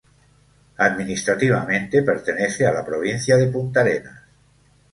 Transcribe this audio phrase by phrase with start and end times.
[0.77, 4.23] Administrativamente pertenece a la provincia de Puntarenas.